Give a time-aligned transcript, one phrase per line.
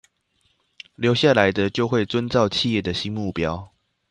[0.95, 3.69] 留下來的就會遵照企業的新目標